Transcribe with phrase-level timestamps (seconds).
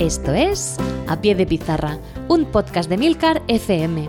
[0.00, 0.78] Esto es
[1.08, 4.08] A Pie de Pizarra, un podcast de Milcar FM.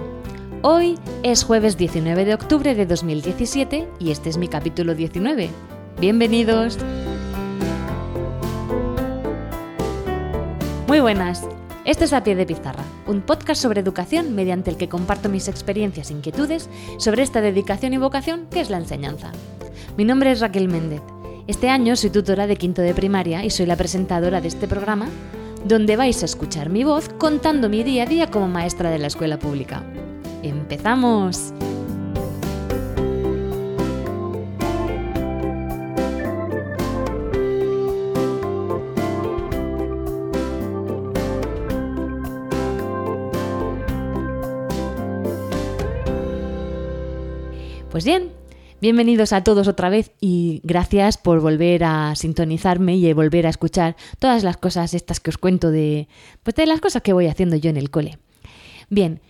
[0.62, 5.49] Hoy es jueves 19 de octubre de 2017 y este es mi capítulo 19.
[5.99, 6.77] Bienvenidos.
[10.88, 11.46] Muy buenas.
[11.84, 15.49] Esto es A Pie de Pizarra, un podcast sobre educación mediante el que comparto mis
[15.49, 19.34] experiencias e inquietudes sobre esta dedicación y vocación que es la enseñanza.
[19.98, 21.02] Mi nombre es Raquel Méndez.
[21.48, 25.10] Este año soy tutora de quinto de primaria y soy la presentadora de este programa
[25.65, 29.07] donde vais a escuchar mi voz contando mi día a día como maestra de la
[29.07, 29.84] escuela pública.
[30.43, 31.54] ¡Empezamos!
[47.91, 48.30] Pues bien,
[48.82, 53.96] Bienvenidos a todos otra vez y gracias por volver a sintonizarme y volver a escuchar
[54.18, 56.07] todas las cosas estas que os cuento de,
[56.41, 58.18] pues de las cosas que voy haciendo yo en el cole.
[58.90, 59.21] Bien,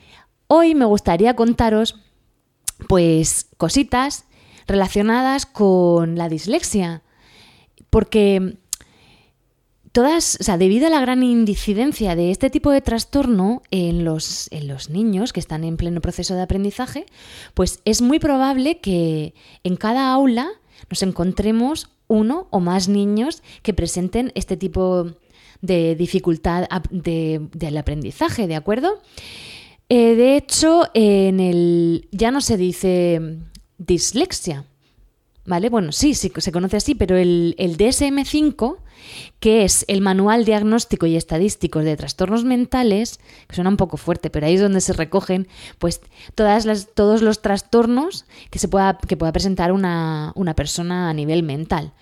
[0.48, 2.00] hoy me gustaría contaros
[2.88, 4.24] pues cositas
[4.68, 7.04] relacionadas con la dislexia,
[7.90, 8.56] porque
[9.92, 14.48] todas, o sea, debido a la gran incidencia de este tipo de trastorno en los,
[14.52, 17.06] en los niños que están en pleno proceso de aprendizaje,
[17.54, 19.34] pues es muy probable que
[19.64, 20.50] en cada aula
[20.90, 25.12] nos encontremos uno o más niños que presenten este tipo
[25.62, 29.00] de dificultad del aprendizaje, ¿de acuerdo?
[29.90, 33.38] Eh, de hecho, en el ya no se dice
[33.78, 34.66] dislexia,
[35.46, 35.70] ¿vale?
[35.70, 38.78] Bueno, sí, sí, se conoce así, pero el, el DSM-5
[39.40, 44.30] que es el Manual Diagnóstico y Estadístico de Trastornos Mentales, que suena un poco fuerte,
[44.30, 45.48] pero ahí es donde se recogen
[45.80, 46.02] pues,
[46.36, 51.44] todas las, todos los trastornos que, se pueda, que pueda presentar una, persona a nivel
[51.44, 51.94] mental.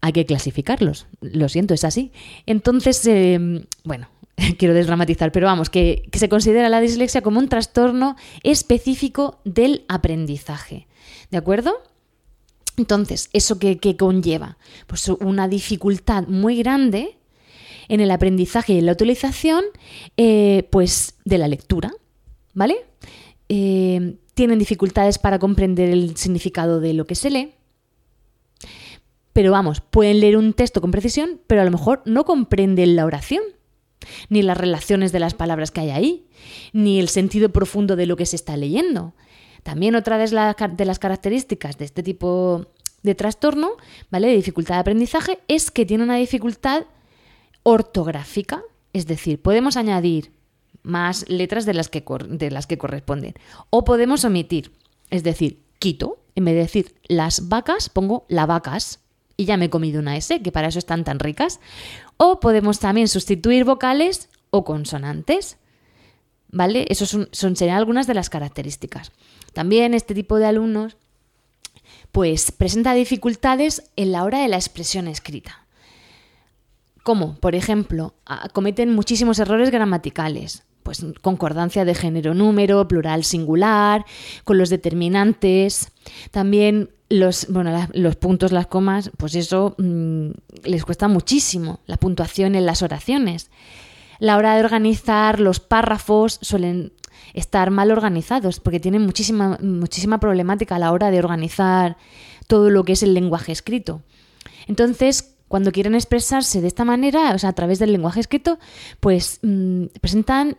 [0.00, 2.12] Hay que clasificarlos, lo siento, es así.
[2.46, 4.08] Entonces, em, bueno,
[4.58, 9.84] quiero desdramatizar, pero vamos, que, que, se considera la dislexia como un trastorno específico del
[9.88, 10.86] aprendizaje.
[11.30, 11.82] ¿De acuerdo?
[12.76, 14.58] Entonces, ¿eso qué, conlleva?
[14.86, 17.16] Pues una dificultad muy grande
[17.88, 19.64] en el aprendizaje y en la utilización
[20.16, 21.92] eh, pues, de la lectura,
[22.52, 22.76] ¿vale?
[23.48, 27.52] Eh, tienen dificultades para comprender el significado de lo que se lee,
[29.34, 33.04] pero vamos, pueden leer un texto con precisión, pero a lo mejor no comprenden la
[33.04, 33.42] oración,
[34.28, 36.26] ni las relaciones de las palabras que hay ahí,
[36.72, 39.14] ni el sentido profundo de lo que se está leyendo.
[39.64, 42.66] También otra de las, características de este tipo
[43.02, 43.70] de trastorno,
[44.10, 44.28] ¿vale?
[44.28, 46.84] De dificultad de aprendizaje, es que tiene una dificultad
[47.62, 50.32] ortográfica, es decir, podemos añadir
[50.82, 53.34] más letras de las que, de las que corresponden.
[53.70, 54.70] O podemos omitir,
[55.10, 59.00] es decir, quito, en vez de decir las vacas, pongo la vacas
[59.36, 61.58] y ya me he comido una S, que para eso están tan ricas.
[62.18, 65.56] O podemos también sustituir vocales o consonantes.
[66.54, 66.86] ¿Vale?
[66.88, 67.28] Esas son,
[67.68, 69.10] algunas de las características.
[69.52, 70.96] También este tipo de alumnos
[72.12, 75.66] pues presenta dificultades en la hora de la expresión escrita.
[77.02, 78.14] Como, por ejemplo,
[78.52, 84.04] cometen muchísimos errores gramaticales, pues concordancia de género-número, plural singular,
[84.44, 85.90] con los determinantes,
[86.30, 87.48] también los,
[87.92, 90.30] los puntos, las comas, pues eso mm,
[90.62, 93.50] les cuesta muchísimo, la puntuación en las oraciones.
[94.18, 96.92] La hora de organizar los párrafos suelen
[97.32, 101.96] estar mal organizados, porque tienen muchísima, muchísima problemática a la hora de organizar
[102.46, 104.02] todo lo que es el lenguaje escrito.
[104.66, 108.58] Entonces, cuando quieren expresarse de esta manera, o sea, a través del lenguaje escrito,
[109.00, 110.56] pues mm, presentan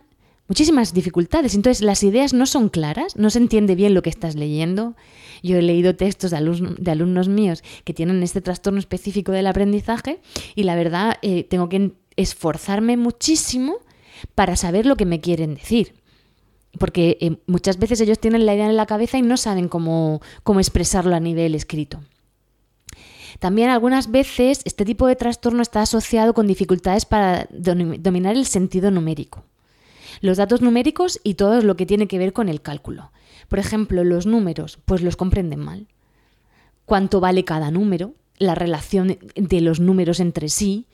[0.48, 1.54] muchísimas dificultades.
[1.54, 4.94] Entonces, las ideas no son claras, no se entiende bien lo que estás leyendo.
[5.42, 10.20] Yo he leído textos de, alumnos, míos que tienen este trastorno específico del aprendizaje
[10.54, 13.78] y la verdad eh, tengo que esforzarme muchísimo
[14.34, 15.94] para saber lo que me quieren decir
[16.78, 20.20] porque eh, muchas veces ellos tienen la idea en la cabeza y no saben cómo,
[20.42, 22.00] cómo expresarlo a nivel escrito.
[23.38, 28.90] También algunas veces este tipo de trastorno está asociado con dificultades para dominar el sentido
[28.90, 29.44] numérico,
[30.20, 33.12] los datos numéricos y todo lo que tiene que ver con el cálculo.
[33.48, 35.86] Por ejemplo, los números, pues los comprenden mal.
[36.86, 38.14] ¿Cuánto vale cada número?
[38.38, 40.86] La relación de los números entre sí.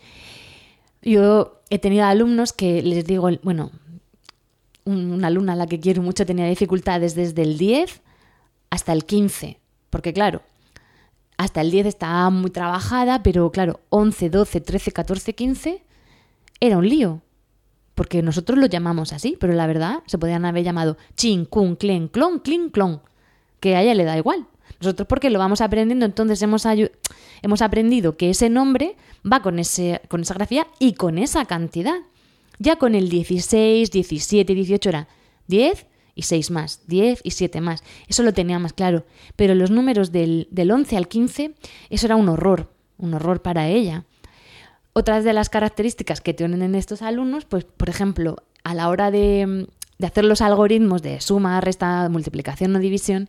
[1.02, 3.70] Yo he tenido alumnos que les digo, bueno,
[4.84, 8.00] una alumna a la que quiero mucho tenía dificultades desde el 10
[8.70, 9.58] hasta el 15,
[9.90, 10.42] porque claro,
[11.36, 15.84] hasta el 10 estaba muy trabajada, pero claro, 11, 12, 13, 14, 15
[16.60, 17.20] era un lío.
[17.94, 22.08] Porque nosotros lo llamamos así, pero la verdad se podían haber llamado chin, cun, clen,
[22.08, 23.02] clon, clin, clon.
[23.60, 24.46] Que a ella le da igual.
[24.80, 26.66] Nosotros porque lo vamos aprendiendo, entonces hemos,
[27.42, 28.96] hemos aprendido que ese nombre
[29.30, 31.96] va con, ese, con esa grafía y con esa cantidad.
[32.58, 35.08] Ya con el 16, 17, 18 era
[35.48, 37.82] 10 y 6 más, 10 y 7 más.
[38.08, 39.04] Eso lo tenía más claro.
[39.36, 41.54] Pero los números del, del 11 al 15,
[41.90, 44.04] eso era un horror, un horror para ella.
[44.92, 49.10] Otras de las características que tienen en estos alumnos, pues por ejemplo, a la hora
[49.10, 49.66] de,
[49.98, 53.28] de hacer los algoritmos de suma, resta, multiplicación o división,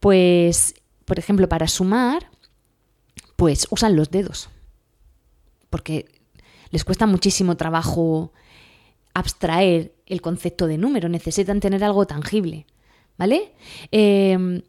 [0.00, 2.30] pues, por ejemplo, para sumar,
[3.36, 4.48] pues usan los dedos.
[5.70, 6.06] Porque
[6.70, 8.32] les cuesta muchísimo trabajo
[9.14, 12.66] abstraer el concepto de número, necesitan tener algo tangible,
[13.16, 13.52] ¿vale?
[13.90, 14.62] Em,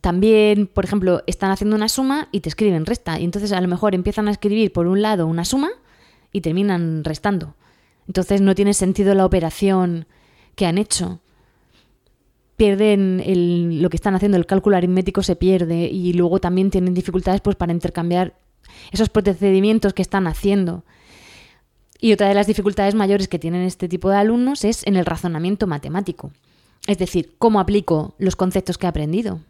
[0.00, 3.68] también, por ejemplo, están haciendo una suma y te escriben resta, y entonces a lo
[3.68, 5.70] mejor empiezan a escribir por un lado una suma
[6.32, 7.54] y terminan restando.
[8.06, 10.06] Entonces no tiene sentido la operación
[10.56, 11.20] que han hecho.
[12.60, 13.22] Pierden
[13.80, 17.56] lo que están haciendo, el cálculo aritmético se pierde y luego también tienen dificultades pues,
[17.56, 18.34] para intercambiar
[18.92, 20.84] esos procedimientos que están haciendo.
[22.02, 25.06] Y otra de las dificultades mayores que tienen este tipo de alumnos es en el
[25.06, 26.32] razonamiento matemático.
[26.86, 29.40] Es decir, ¿cómo aplico los conceptos que he aprendido?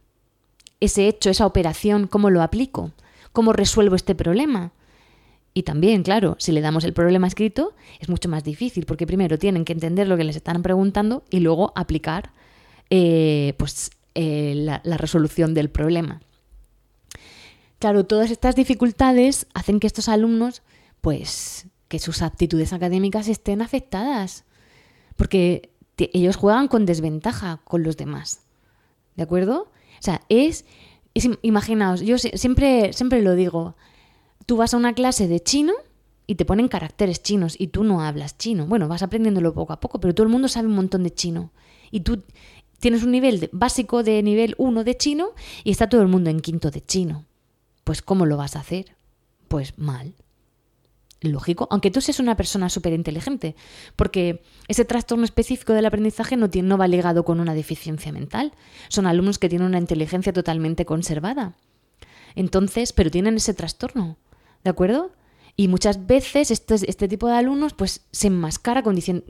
[0.79, 2.93] Ese hecho, esa operación, ¿cómo lo aplico?
[3.33, 4.71] ¿Cómo resuelvo este problema?
[5.53, 9.37] Y también, claro, si le damos el problema escrito, es mucho más difícil, porque primero
[9.37, 12.31] tienen que entender lo que les están preguntando y luego aplicar
[12.91, 16.21] eh, pues, eh, la, resolución del problema.
[17.79, 20.63] Claro, todas estas dificultades hacen que estos alumnos,
[21.01, 24.45] pues, que sus aptitudes académicas estén afectadas,
[25.17, 28.43] porque ellos juegan con desventaja con los demás.
[29.17, 29.71] ¿De acuerdo?
[29.99, 30.65] O sea, es,
[31.43, 33.77] imaginaos, yo siempre, siempre lo digo,
[34.47, 35.73] tú vas a una clase de chino
[36.27, 38.67] y te ponen caracteres chinos y tú no hablas chino.
[38.67, 41.53] Bueno, vas aprendiéndolo poco a poco, pero todo el mundo sabe un montón de chino.
[41.91, 42.23] Y tú
[42.81, 45.31] tienes un nivel básico de nivel 1 de chino
[45.65, 47.27] y está todo el mundo en quinto de chino.
[47.85, 48.97] Pues ¿cómo lo vas a hacer?
[49.49, 50.15] Pues mal
[51.21, 53.55] lógico, aunque tú seas una persona súper inteligente,
[53.97, 58.53] porque ese trastorno específico del aprendizaje no, tiene, va ligado con una deficiencia mental.
[58.88, 61.55] Son alumnos que tienen una inteligencia totalmente conservada.
[62.35, 64.17] Entonces, pero tienen ese trastorno,
[64.65, 65.12] ¿de acuerdo?
[65.56, 69.25] Y muchas veces este, este tipo de alumnos pues se enmascara con diciendo,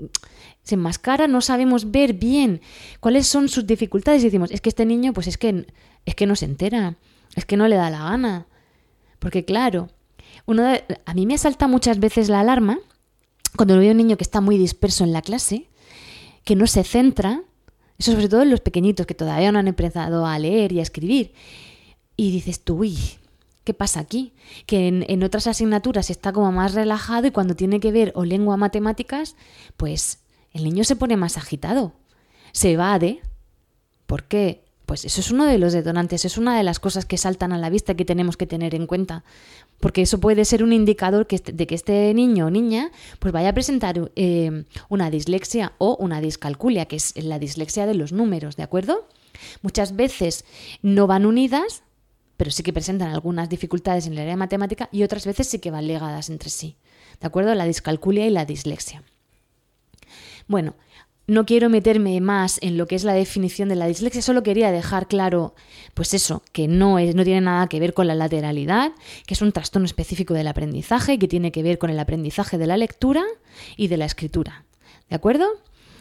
[0.63, 2.61] se enmascara, no sabemos ver bien
[3.01, 5.67] cuáles son sus dificultades y decimos, es que este niño pues es que,
[6.07, 6.97] es que no se entera,
[7.35, 8.47] es que no le da la gana.
[9.19, 9.89] Porque claro,
[11.05, 12.79] a mí me salta muchas veces la alarma
[13.57, 15.69] cuando veo un niño que está muy disperso en la clase,
[16.45, 17.43] que no se centra,
[17.99, 20.83] eso sobre todo en los pequeñitos que todavía no han empezado a leer y a
[20.83, 21.33] escribir.
[22.17, 22.97] Y dices tú, uy,
[23.65, 24.33] ¿qué pasa aquí?
[24.67, 28.25] Que en, en otras asignaturas está como más relajado y cuando tiene que ver o
[28.25, 29.37] lengua matemáticas,
[29.77, 30.21] pues
[30.53, 31.93] el niño se pone más agitado,
[32.53, 33.21] se evade.
[34.07, 34.65] ¿Por qué?
[34.87, 37.59] Pues eso es uno de los detonantes, es una de las cosas que saltan a
[37.59, 39.23] la vista que tenemos que tener en cuenta,
[39.79, 42.91] porque eso puede ser un indicador de que este niño o niña
[43.21, 47.95] pues vaya a presentar eh, una dislexia o una discalculia, que es la dislexia de
[47.95, 49.07] los números, ¿de acuerdo?
[49.63, 50.45] Muchas veces
[50.83, 51.85] no van unidas,
[52.37, 55.61] pero sí que presentan algunas dificultades en el área de matemática y otras veces sí
[55.61, 56.75] que van ligadas entre sí,
[57.21, 57.55] ¿de acuerdo?
[57.55, 59.05] La discalculia y la dislexia.
[60.51, 60.75] Bueno,
[61.29, 64.73] no quiero meterme más en lo que es la definición de la dislexia, solo quería
[64.73, 65.55] dejar claro,
[65.95, 68.91] pues eso, que no, no tiene nada que ver con la lateralidad,
[69.27, 72.67] que es un trastorno específico del aprendizaje, que tiene que ver con el aprendizaje de
[72.67, 73.23] la lectura
[73.77, 74.65] y de la escritura.
[75.09, 75.47] ¿De acuerdo?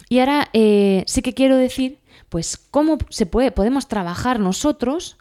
[0.09, 5.18] Y ahora eh, sí que quiero decir, pues, cómo se puede, podemos trabajar nosotros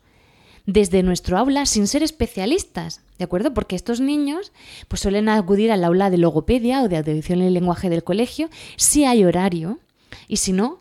[0.68, 3.54] desde nuestro aula sin ser especialistas, ¿de acuerdo?
[3.54, 4.52] Porque estos niños
[4.86, 9.06] pues suelen acudir al aula de logopedia o de audición y lenguaje del colegio si
[9.06, 9.78] hay horario,
[10.28, 10.78] y si no,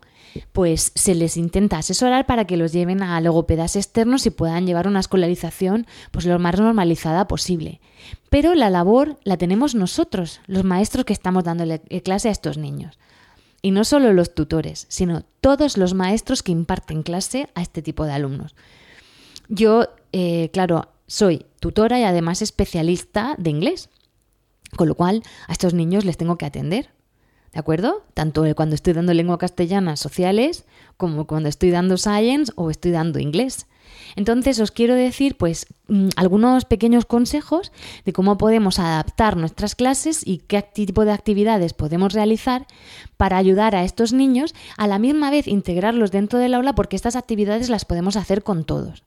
[0.52, 4.86] pues se les intenta asesorar para que los lleven a logopedas externos y puedan llevar
[4.88, 7.80] una escolarización pues lo más normalizada posible.
[8.28, 12.98] Pero la labor la tenemos nosotros, los maestros que estamos dándole clase a estos niños.
[13.62, 18.04] Y no solo los tutores, sino todos los maestros que imparten clase a este tipo
[18.04, 18.54] de alumnos.
[19.48, 23.88] Yo, eh, claro, soy tutora y además especialista de inglés,
[24.76, 26.90] con lo cual a estos niños les tengo que atender
[27.52, 28.04] ¿De acuerdo?
[28.14, 30.64] Tanto cuando estoy dando lengua castellana sociales
[30.96, 33.66] como cuando estoy dando science o estoy dando inglés.
[34.16, 37.72] Entonces os quiero decir pues mm, algunos pequeños consejos
[38.04, 42.66] de cómo podemos adaptar nuestras clases y qué tipo de actividades podemos realizar
[43.16, 47.16] para ayudar a estos niños a la misma vez integrarlos dentro del aula porque estas
[47.16, 49.04] actividades las podemos hacer con todos.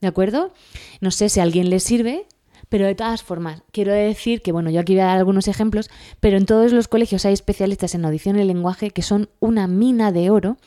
[0.00, 0.52] ¿De acuerdo?
[1.00, 2.26] No sé si a alguien le sirve,
[2.68, 5.88] pero de todas formas, quiero decir que, bueno, yo aquí voy a dar algunos ejemplos,
[6.20, 10.12] pero en todos los colegios hay especialistas en audición y lenguaje que son una mina
[10.12, 10.58] de oro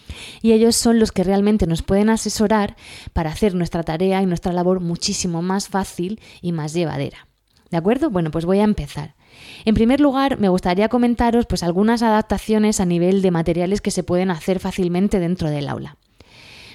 [0.41, 2.75] y ellos son los que realmente nos pueden asesorar
[3.13, 7.27] para hacer nuestra tarea y nuestra labor muchísimo más fácil y más llevadera.
[7.69, 8.09] ¿De acuerdo?
[8.09, 9.15] Bueno, pues voy a empezar.
[9.63, 14.03] En primer lugar, me gustaría comentaros pues algunas adaptaciones a nivel de materiales que se
[14.03, 15.97] pueden hacer fácilmente dentro del aula.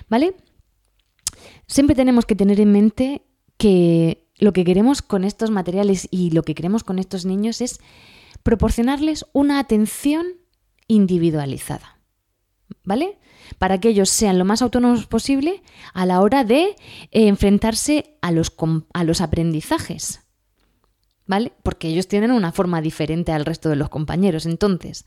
[0.09, 0.35] ¿Vale?
[1.67, 3.23] Siempre tenemos que tener en mente
[3.57, 7.81] que lo que queremos con estos materiales y lo que queremos con estos niños es
[8.43, 10.27] proporcionarles una atención
[10.87, 12.01] individualizada.
[12.85, 13.19] ¿Vale?
[13.59, 15.63] Para que ellos sean lo más autónomos posible
[15.95, 16.77] a la hora de eh,
[17.29, 18.55] enfrentarse a los,
[18.93, 20.21] a los aprendizajes.
[21.27, 21.53] ¿Vale?
[21.65, 24.47] Porque ellos tienen una forma diferente al resto de los compañeros.
[24.47, 25.05] Entonces,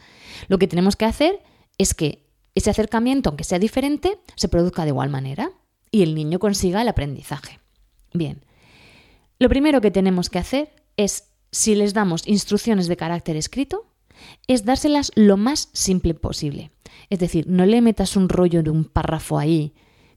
[0.48, 1.42] lo que tenemos que hacer
[1.78, 5.51] es que ese acercamiento, aunque sea diferente, se produzca de igual manera
[5.91, 7.60] y el niño consiga el aprendizaje.
[8.13, 8.43] Bien,
[9.39, 13.86] lo primero que tenemos que hacer es, si les damos instrucciones de carácter escrito,
[14.48, 16.72] es dárselas lo más simple posible.
[17.10, 19.74] Es decir, no le metas un rollo de un párrafo ahí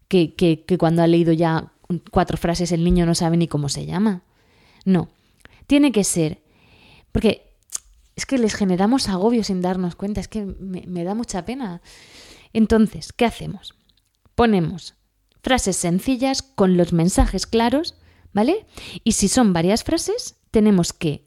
[0.09, 1.73] que, que, cuando ha leído ya
[2.11, 4.25] cuatro frases el niño no sabe ni cómo se llama.
[4.85, 5.09] No,
[5.67, 6.43] tiene que ser,
[7.13, 7.55] porque
[8.17, 11.81] es que les generamos agobio sin darnos cuenta, es que me da mucha pena.
[12.53, 13.75] Entonces, ¿qué hacemos?
[14.35, 14.97] Ponemos
[15.43, 17.97] frases sencillas con los mensajes claros
[18.33, 18.67] ¿vale?
[19.05, 21.25] Y si son varias frases, tenemos que,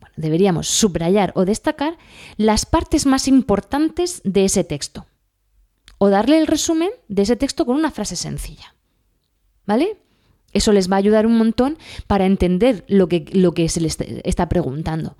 [0.00, 1.96] bueno, deberíamos subrayar o destacar
[2.36, 5.06] las partes más importantes de ese texto.
[5.98, 8.74] O darle el resumen de ese texto con una frase sencilla.
[9.64, 9.96] ¿Vale?
[10.52, 13.98] Eso les va a ayudar un montón para entender lo que, lo que se les
[14.00, 15.16] está preguntando.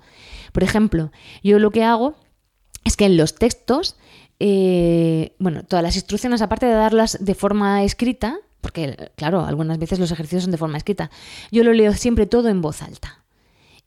[0.51, 1.11] Por ejemplo,
[1.43, 2.15] yo lo que hago
[2.85, 3.97] es que en los textos,
[4.39, 9.99] eh, bueno, todas las instrucciones, aparte de darlas de forma escrita, porque claro, algunas veces
[9.99, 11.09] los ejercicios son de forma escrita.
[11.51, 13.23] Yo lo leo siempre todo en voz alta.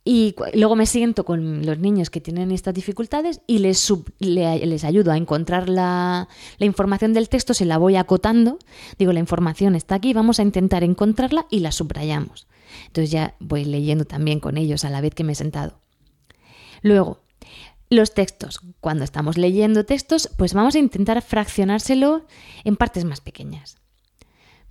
[0.03, 5.13] Y luego me siento con los niños que tienen estas dificultades y les, les ayudo
[5.13, 6.27] a encontrar la,
[6.57, 8.59] la, información del texto, se la voy acotando.
[8.99, 12.49] Digo, la información está aquí, vamos a intentar encontrarla y la subrayamos.
[12.87, 15.81] Entonces ya voy leyendo también con ellos a la vez que me he sentado.
[16.81, 17.21] Luego,
[17.91, 18.61] los textos.
[18.81, 22.25] Cuando estamos leyendo textos, pues vamos a intentar fraccionárselo
[22.65, 23.77] en partes más pequeñas.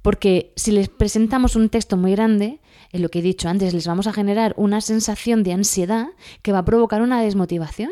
[0.01, 2.61] Porque si les presentamos un texto muy grande,
[2.91, 6.07] en lo que he dicho antes, les vamos a generar una sensación de ansiedad
[6.41, 7.91] que va a provocar una desmotivación.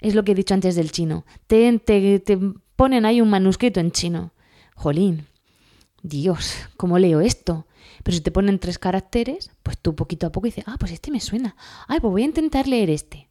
[0.00, 1.24] Es lo que he dicho antes del chino.
[1.46, 2.38] Te, te, te
[2.76, 4.32] ponen ahí un manuscrito en chino.
[4.74, 5.26] Jolín,
[6.02, 7.66] Dios, ¿cómo leo esto?
[8.02, 11.10] Pero si te ponen tres caracteres, pues tú poquito a poco dices, ah, pues este
[11.10, 11.56] me suena.
[11.88, 13.28] Ay, pues voy a intentar leer este.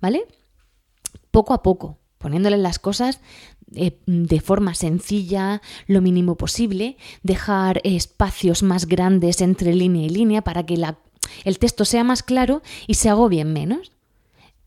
[0.00, 0.26] ¿Vale?
[1.36, 3.20] Poco a poco, poniéndole las cosas
[3.74, 10.40] eh, de forma sencilla, lo mínimo posible, dejar espacios más grandes entre línea y línea
[10.40, 10.82] para que
[11.44, 13.92] el texto sea más claro y se agobien menos.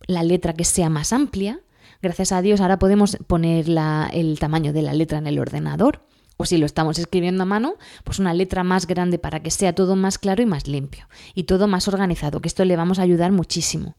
[0.05, 1.59] La letra que sea más amplia.
[2.03, 3.65] Gracias a Dios ahora podemos poner
[4.13, 6.03] el tamaño de la letra en el ordenador.
[6.37, 9.73] O si lo estamos escribiendo a mano, pues una letra más grande para que sea
[9.73, 11.07] todo más claro y más limpio.
[11.33, 13.95] Y todo más organizado, que esto le vamos a ayudar muchísimo.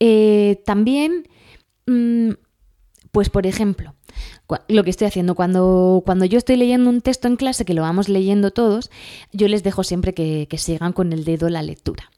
[0.00, 1.28] Eh, también
[1.86, 2.30] mm,
[3.12, 3.94] pues por ejemplo,
[4.68, 7.82] lo que estoy haciendo cuando, cuando yo estoy leyendo un texto en clase, que lo
[7.82, 8.90] vamos leyendo todos,
[9.32, 12.10] yo les dejo siempre que, sigan con el dedo la lectura.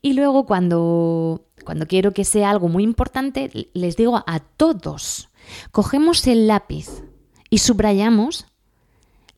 [0.00, 5.28] Y luego cuando, cuando quiero que sea algo muy importante, les digo a todos,
[5.72, 7.02] cogemos el lápiz
[7.50, 8.46] y subrayamos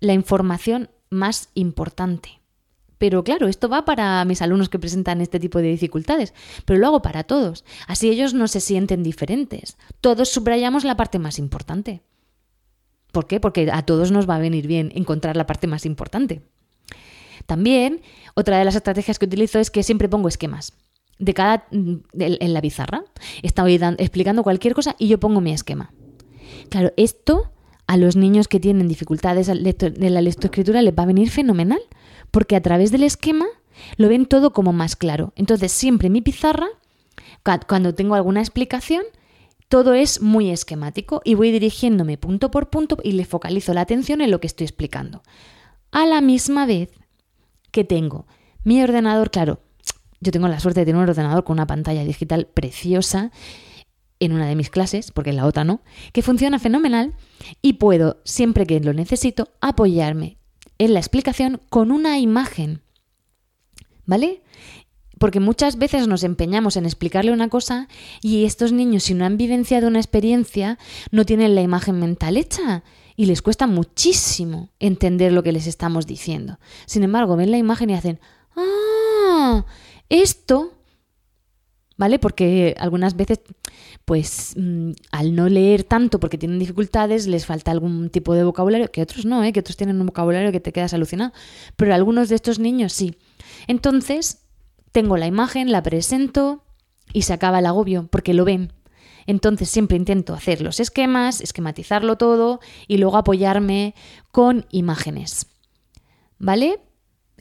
[0.00, 2.39] la información más importante.
[3.00, 6.34] Pero claro, esto va para mis alumnos que presentan este tipo de dificultades,
[6.66, 7.64] pero lo hago para todos.
[7.86, 9.78] Así ellos no se sienten diferentes.
[10.02, 12.02] Todos subrayamos la parte más importante.
[13.10, 13.40] ¿Por qué?
[13.40, 16.42] Porque a todos nos va a venir bien encontrar la parte más importante.
[17.46, 18.02] También,
[18.34, 20.74] otra de las estrategias que utilizo es que siempre pongo esquemas.
[21.18, 23.04] De cada en la pizarra.
[23.42, 25.90] Estoy explicando cualquier cosa y yo pongo mi esquema.
[26.68, 27.50] Claro, esto
[27.86, 31.80] a los niños que tienen dificultades de la lectoescritura les va a venir fenomenal,
[32.30, 33.46] porque a través del esquema
[33.96, 35.32] lo ven todo como más claro.
[35.36, 36.66] Entonces, siempre mi pizarra,
[37.66, 39.02] cuando tengo alguna explicación,
[39.68, 44.20] todo es muy esquemático y voy dirigiéndome punto por punto y le focalizo la atención
[44.20, 45.22] en lo que estoy explicando.
[45.92, 46.90] A la misma vez
[47.70, 48.26] que tengo
[48.64, 49.60] mi ordenador, claro,
[50.20, 53.30] yo tengo la suerte de tener un ordenador con una pantalla digital preciosa
[54.18, 55.82] en una de mis clases, porque en la otra no,
[56.12, 57.14] que funciona fenomenal
[57.62, 60.39] y puedo, siempre que lo necesito, apoyarme
[60.80, 62.80] en la explicación con una imagen.
[64.06, 64.42] ¿Vale?
[65.18, 67.86] Porque muchas veces nos empeñamos en explicarle una cosa
[68.22, 70.78] y estos niños, si no han vivenciado una experiencia,
[71.10, 72.82] no tienen la imagen mental hecha
[73.14, 76.58] y les cuesta muchísimo entender lo que les estamos diciendo.
[76.86, 78.18] Sin embargo, ven la imagen y hacen,
[78.56, 79.66] ah,
[80.08, 80.79] esto
[82.00, 82.18] ¿vale?
[82.18, 83.40] Porque algunas veces,
[84.06, 88.90] pues mm, al no leer tanto porque tienen dificultades, les falta algún tipo de vocabulario,
[88.90, 89.52] que otros no, ¿eh?
[89.52, 91.34] que otros tienen un vocabulario que te quedas alucinado,
[91.76, 93.16] pero algunos de estos niños sí.
[93.66, 94.46] Entonces,
[94.92, 96.64] tengo la imagen, la presento
[97.12, 98.72] y se acaba el agobio, porque lo ven.
[99.26, 103.94] Entonces siempre intento hacer los esquemas, esquematizarlo todo y luego apoyarme
[104.32, 105.48] con imágenes.
[106.38, 106.80] ¿Vale?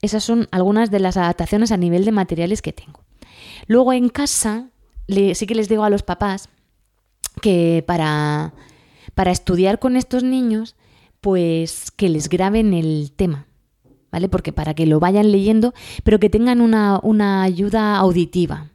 [0.01, 3.08] Esas son algunas de las adaptaciones a nivel de materiales que tengo.
[3.67, 4.69] Luego en casa
[5.07, 6.49] sí que les digo a los papás
[7.41, 8.53] que para,
[9.15, 10.75] para estudiar con estos niños,
[11.21, 13.47] pues que les graben el tema.
[14.11, 14.27] ¿Vale?
[14.27, 18.71] Porque para que lo vayan leyendo, pero que tengan una, una ayuda auditiva.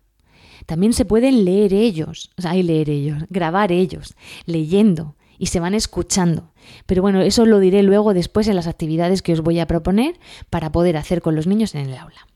[0.65, 4.15] También se pueden leer ellos, o sea, leer ellos, grabar ellos,
[4.47, 6.53] leyendo y se van escuchando.
[6.87, 10.19] Pero bueno, eso lo diré luego después en las actividades que os voy a proponer
[10.51, 12.27] para poder hacer con los niños en el aula.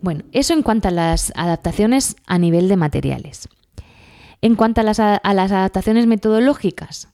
[0.00, 3.48] Bueno, eso en cuanto a las adaptaciones a nivel de materiales.
[4.42, 7.08] En cuanto a las, adaptaciones metodológicas,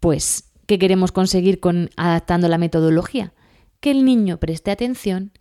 [0.00, 3.32] pues, ¿qué queremos conseguir con adaptando la metodología?
[3.80, 5.32] Que el niño preste atención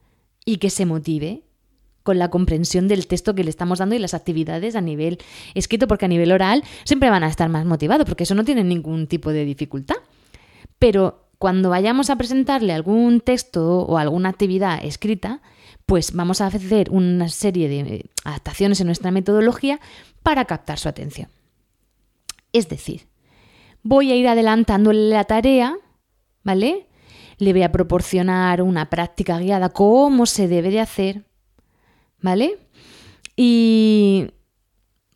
[0.46, 1.44] y que se motive
[2.04, 5.18] con la comprensión del texto que le estamos dando y las actividades a nivel
[5.54, 8.64] escrito, porque a nivel oral siempre van a estar más motivados, porque eso no tiene
[8.64, 9.98] ningún tipo de dificultad.
[10.80, 15.42] Pero cuando vayamos a presentarle algún texto o alguna actividad escrita,
[15.88, 19.80] pues vamos a hacer una serie de adaptaciones en nuestra metodología
[20.22, 21.30] para captar su atención.
[22.52, 23.08] Es decir,
[23.84, 25.78] voy a ir adelantándole la tarea,
[26.44, 26.88] ¿vale?
[27.38, 31.24] Le voy a proporcionar una práctica guiada, cómo se debe de hacer,
[32.20, 32.60] ¿vale?
[33.38, 34.28] Y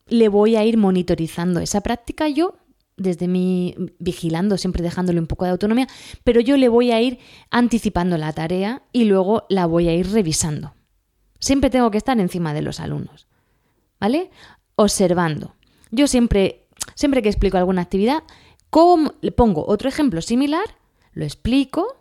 [0.07, 2.55] le voy a ir monitorizando esa práctica yo
[2.97, 5.87] desde mí vigilando, siempre dejándole un poco de autonomía,
[6.23, 10.11] pero yo le voy a ir anticipando la tarea y luego la voy a ir
[10.11, 10.73] revisando.
[11.39, 13.27] Siempre tengo que estar encima de los alumnos,
[13.99, 14.29] ¿vale?
[14.75, 15.55] Observando.
[15.89, 18.23] Yo siempre, siempre que explico alguna actividad,
[19.21, 20.63] le pongo otro ejemplo similar,
[21.13, 21.97] lo explico,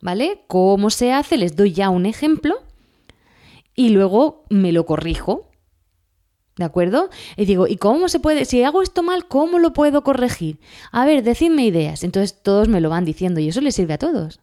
[0.00, 0.44] ¿vale?
[0.46, 2.56] Cómo se hace, les doy ya un ejemplo
[3.74, 5.50] y luego me lo corrijo
[6.56, 7.10] ¿De acuerdo?
[7.36, 8.46] Y digo, ¿y cómo se puede?
[8.46, 10.58] Si hago esto mal, ¿cómo lo puedo corregir?
[10.90, 12.02] A ver, decidme ideas.
[12.02, 14.40] Entonces todos me lo van diciendo y eso les sirve a todos.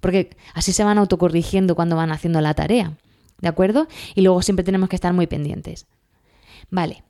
[0.00, 2.96] Porque así se van autocorrigiendo cuando van haciendo la tarea.
[3.40, 3.88] ¿De acuerdo?
[4.14, 5.86] Y luego siempre tenemos que estar muy pendientes.
[6.70, 7.04] Vale.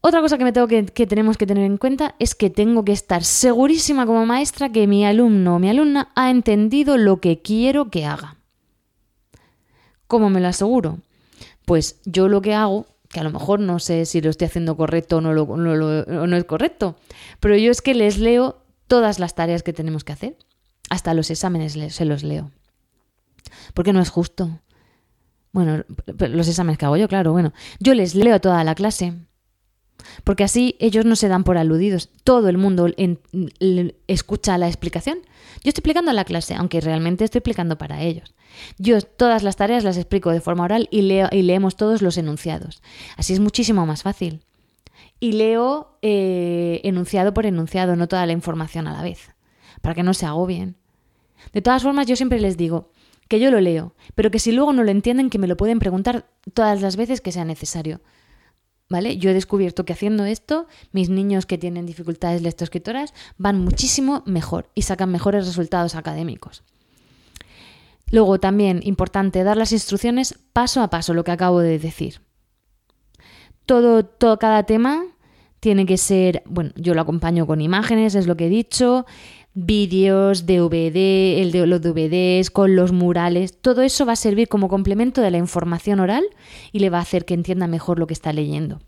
[0.00, 2.84] Otra cosa que, me tengo que, que tenemos que tener en cuenta es que tengo
[2.84, 7.40] que estar segurísima como maestra que mi alumno o mi alumna ha entendido lo que
[7.40, 8.38] quiero que haga.
[10.08, 10.98] ¿Cómo me lo aseguro?
[11.64, 14.76] Pues yo lo que hago que a lo mejor no sé si lo estoy haciendo
[14.76, 16.96] correcto o no, es correcto,
[17.40, 20.36] pero yo es que les leo todas las tareas que tenemos que hacer,
[20.88, 22.50] hasta los exámenes se los leo.
[23.74, 24.60] Porque no es justo.
[25.52, 25.84] Bueno,
[26.18, 29.14] los exámenes que hago yo, claro, bueno, yo les leo toda la clase,
[30.24, 32.10] porque así ellos no se dan por aludidos.
[32.24, 32.88] Todo el mundo
[34.06, 35.18] escucha la explicación.
[35.62, 38.34] Yo estoy explicando la clase, aunque realmente estoy explicando para ellos.
[38.78, 42.82] Yo todas las tareas las explico de forma oral y leemos todos los enunciados.
[43.16, 44.40] Así es muchísimo más fácil.
[45.20, 49.30] Y leo eh, enunciado por enunciado, no toda la información a la vez,
[49.80, 50.76] para que no se agobien.
[51.52, 52.90] De todas formas, yo siempre les digo
[53.28, 55.78] que yo lo leo, pero que si luego no lo entienden, que me lo pueden
[55.78, 58.00] preguntar todas las veces que sea necesario.
[59.00, 64.70] Yo he descubierto que haciendo esto, mis niños que tienen dificultades lectoescritoras van muchísimo mejor
[64.74, 66.62] y sacan mejores resultados académicos.
[68.10, 72.20] Luego también importante dar las instrucciones paso a paso, lo que acabo de decir.
[73.64, 75.04] Todo, todo cada tema
[75.60, 79.06] tiene que ser, bueno, yo lo acompaño con imágenes, es lo que he dicho,
[79.54, 84.68] vídeos, DVD, el de los DVDs, con los murales, todo eso va a servir como
[84.68, 86.24] complemento de la información oral
[86.72, 88.80] y le va a hacer que entienda mejor lo que está leyendo.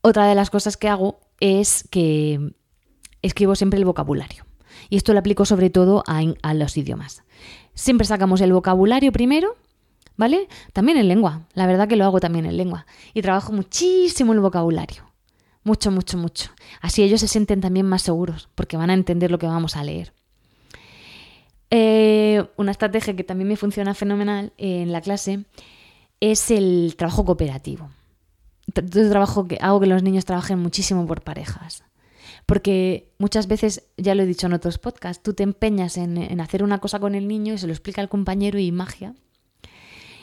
[0.00, 2.52] Otra de las cosas que hago es que
[3.20, 4.46] escribo siempre el vocabulario.
[4.90, 7.24] Y esto lo aplico sobre todo a los idiomas.
[7.74, 9.56] Siempre sacamos el vocabulario primero,
[10.16, 10.48] ¿vale?
[10.72, 12.86] También en lengua, la verdad que lo hago también en lengua.
[13.12, 15.07] Y trabajo muchísimo el vocabulario.
[15.64, 16.50] Mucho, mucho, mucho.
[16.80, 19.84] Así ellos se sienten también más seguros, porque van a entender lo que vamos a
[19.84, 20.12] leer.
[21.70, 25.44] Eh, una estrategia que también me funciona fenomenal en la clase
[26.20, 27.90] es el trabajo cooperativo.
[28.72, 31.84] trabajo que hago que los niños trabajen muchísimo por parejas.
[32.46, 36.62] Porque muchas veces, ya lo he dicho en otros podcasts, tú te empeñas en, hacer
[36.62, 39.14] una cosa con el niño y se lo explica al compañero y magia.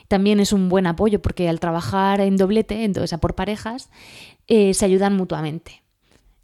[0.08, 3.90] También es un buen apoyo porque al trabajar en doblete, entonces por parejas,
[4.48, 5.84] eh, se ayudan mutuamente.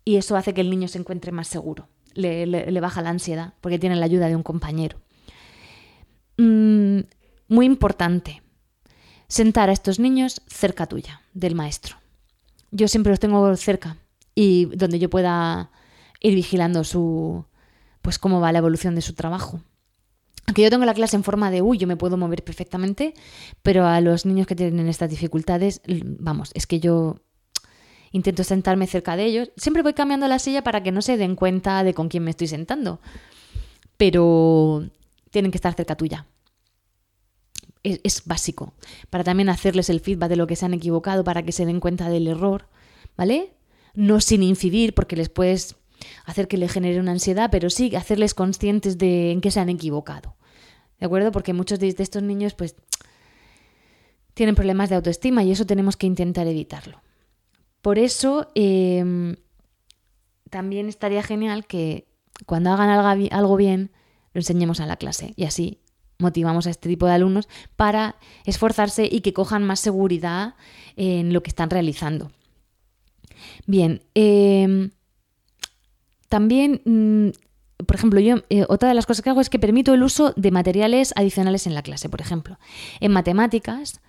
[0.03, 1.87] Y eso hace que el niño se encuentre más seguro.
[2.13, 4.99] Le, baja la ansiedad porque tiene la ayuda de un compañero.
[6.37, 7.01] Mm,
[7.47, 8.41] muy importante,
[9.27, 11.97] sentar a estos niños cerca tuya, del maestro.
[12.71, 13.97] Yo siempre los tengo cerca
[14.33, 15.71] y donde yo pueda
[16.19, 17.45] ir vigilando su
[18.01, 19.61] pues cómo va la evolución de su trabajo.
[20.51, 23.13] Aunque yo tengo la clase en forma de uy, yo me puedo mover perfectamente,
[23.63, 27.21] pero a los niños que tienen estas dificultades, vamos, es que yo
[28.11, 29.51] intento sentarme cerca de ellos.
[29.55, 32.31] Siempre voy cambiando la silla para que no se den cuenta de con quién me
[32.31, 32.99] estoy sentando.
[33.95, 34.89] Pero
[35.29, 36.27] tienen que estar cerca tuya
[37.83, 38.73] es, básico,
[39.09, 41.79] para también hacerles el feedback de lo que se han equivocado, para que se den
[41.79, 42.67] cuenta del error,
[43.15, 43.53] ¿vale?
[43.93, 45.77] No sin incidir, porque les puedes
[46.25, 49.69] hacer que le genere una ansiedad, pero sí hacerles conscientes de en qué se han
[49.69, 50.35] equivocado,
[51.01, 51.31] ¿de acuerdo?
[51.33, 52.75] Porque muchos de estos niños, pues,
[54.35, 57.01] tienen problemas de autoestima y eso tenemos que intentar evitarlo.
[57.81, 59.35] Por eso, em,
[60.49, 62.07] también estaría genial que
[62.45, 62.89] cuando hagan
[63.31, 63.91] algo bien,
[64.33, 65.79] lo enseñemos a la clase y así
[66.19, 70.53] motivamos a este tipo de alumnos para esforzarse y que cojan más seguridad
[70.95, 72.31] en lo que están realizando.
[73.65, 74.91] Bien, em,
[76.29, 77.29] también, mm,
[77.85, 80.33] por ejemplo, yo eh, otra de las cosas que hago es que permito el uso
[80.35, 82.09] de materiales adicionales en la clase.
[82.09, 82.57] Por ejemplo,
[82.99, 84.01] en matemáticas,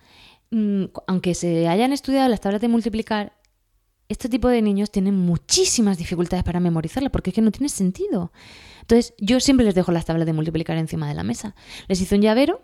[0.51, 3.33] mm, aunque se hayan estudiado las tablas de multiplicar,
[4.09, 8.31] este tipo de niños tienen muchísimas dificultades para memorizarla porque es que no tiene sentido.
[8.81, 11.55] Entonces, yo siempre les dejo las tablas de multiplicar encima de la mesa.
[11.87, 12.61] Les hice un llavero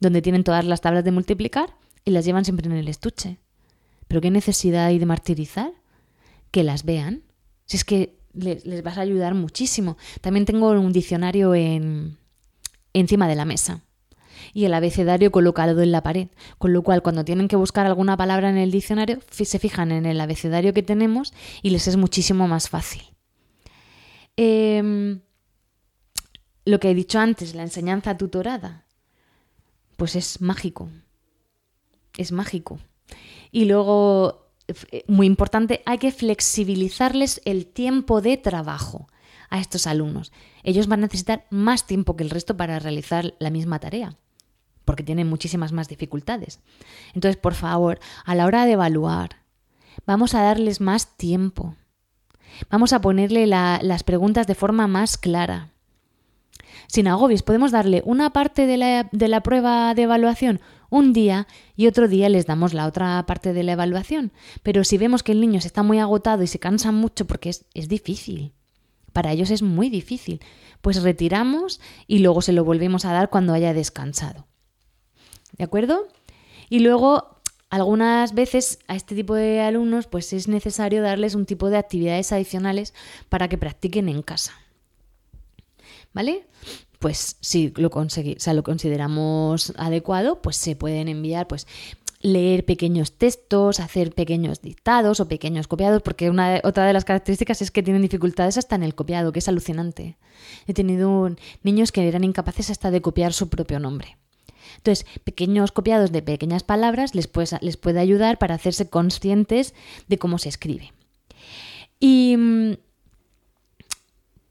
[0.00, 3.38] donde tienen todas las tablas de multiplicar y las llevan siempre en el estuche.
[4.06, 5.72] Pero ¿qué necesidad hay de martirizar?
[6.50, 7.24] Que las vean.
[7.66, 9.96] Si es que les, vas a ayudar muchísimo.
[10.20, 12.18] También tengo un diccionario en,
[12.92, 13.82] encima de la mesa
[14.54, 18.16] y el abecedario colocado en la pared, con lo cual cuando tienen que buscar alguna
[18.16, 22.48] palabra en el diccionario se fijan en el abecedario que tenemos y les es muchísimo
[22.48, 23.02] más fácil.
[24.36, 25.18] Eh,
[26.64, 28.84] lo que he dicho antes, la enseñanza tutorada,
[29.96, 30.90] pues es mágico.
[32.16, 32.78] Es mágico.
[33.50, 34.47] Y luego,
[35.06, 39.08] muy importante, hay que flexibilizarles el tiempo de trabajo
[39.50, 40.32] a estos alumnos.
[40.62, 44.16] Ellos van a necesitar más tiempo que el resto para realizar la misma tarea,
[44.84, 46.60] porque tienen muchísimas más dificultades.
[47.14, 49.36] Entonces, por favor, a la hora de evaluar,
[50.06, 51.74] vamos a darles más tiempo.
[52.70, 55.70] Vamos a ponerle las preguntas de forma más clara
[56.88, 57.42] sin agobios.
[57.42, 61.46] Podemos darle una parte de la, prueba de evaluación un día
[61.76, 64.32] y otro día les damos la otra parte de la evaluación.
[64.62, 67.50] Pero si vemos que el niño se está muy agotado y se cansa mucho porque
[67.50, 68.52] es, es difícil,
[69.12, 70.40] para ellos es muy difícil,
[70.80, 74.46] pues retiramos y luego se lo volvemos a dar cuando haya descansado.
[75.56, 76.08] ¿De acuerdo?
[76.68, 81.68] Y luego algunas veces a este tipo de alumnos pues es necesario darles un tipo
[81.70, 82.94] de actividades adicionales
[83.28, 84.52] para que practiquen en casa.
[86.12, 86.46] ¿vale?
[86.98, 91.66] Pues si lo, lo consideramos adecuado, pues se pueden enviar, pues
[92.20, 97.62] leer pequeños textos, hacer pequeños dictados o pequeños copiados, porque una, otra de las características
[97.62, 100.16] es que tienen dificultades hasta en el copiado, que es alucinante.
[100.66, 101.30] He tenido
[101.62, 104.16] niños que eran incapaces hasta de copiar su propio nombre.
[104.76, 107.30] Entonces, pequeños copiados de pequeñas palabras les,
[107.60, 109.74] les puede ayudar para hacerse conscientes
[110.08, 110.92] de cómo se escribe.
[112.00, 112.72] Y mm,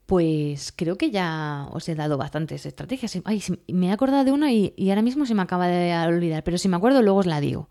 [0.08, 3.18] pues creo que ya os he dado bastantes estrategias.
[3.26, 6.56] Ay, me he acordado de una y, ahora mismo se me acaba de olvidar, pero
[6.56, 7.68] si me acuerdo luego os la digo.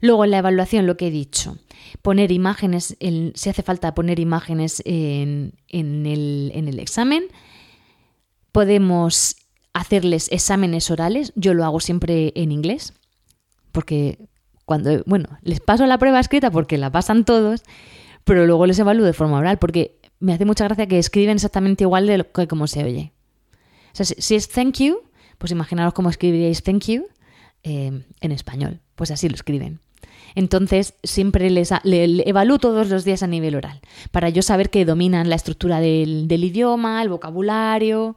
[0.00, 1.58] Luego en la evaluación lo que he dicho,
[2.00, 2.96] poner imágenes,
[3.34, 7.24] si hace falta poner imágenes en, el, en el examen,
[8.50, 9.36] podemos
[9.74, 12.94] hacerles exámenes orales, yo lo hago siempre en inglés,
[13.72, 14.30] porque
[14.64, 17.62] cuando, bueno, les paso la prueba escrita porque la pasan todos,
[18.24, 21.84] pero luego les evalúo de forma oral, porque me hace mucha gracia que escriben exactamente
[21.84, 23.12] igual de lo que como se oye.
[23.92, 25.00] O sea, si, es thank you,
[25.38, 27.06] pues imaginaros cómo escribiríais thank you
[27.62, 28.80] eh, en español.
[28.94, 29.80] Pues así lo escriben.
[30.34, 35.30] Entonces, siempre les, evalúo todos los días a nivel oral, para yo saber que dominan
[35.30, 38.14] la estructura del, del idioma, el vocabulario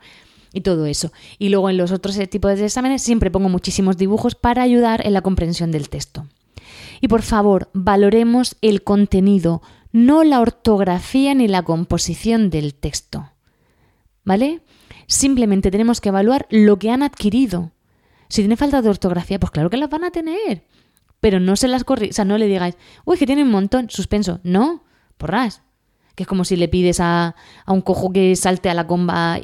[0.54, 1.12] y todo eso.
[1.40, 5.14] Y luego en los otros tipos de exámenes siempre pongo muchísimos dibujos para ayudar en
[5.14, 6.28] la comprensión del texto.
[7.00, 13.32] Y por favor, valoremos el contenido, no la ortografía ni la composición del texto.
[14.24, 14.62] ¿Vale?
[15.08, 17.72] Simplemente tenemos que evaluar lo que han adquirido.
[18.30, 20.64] Si tiene falta de ortografía, pues claro que las van a tener.
[21.20, 22.76] pero no se las corri, o sea, no le digáis,
[23.06, 24.40] uy, que tiene un montón, suspenso.
[24.44, 24.84] No,
[25.18, 25.62] porras.
[26.16, 29.40] Que es como si le pides a, a un cojo que salte a la comba